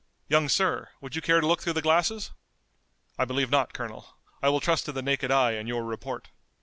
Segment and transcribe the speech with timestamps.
[0.27, 2.31] Young sir, would you care to look through the glasses?"
[3.19, 4.17] "I believe not, Colonel.
[4.41, 6.29] I will trust to the naked eye and your report."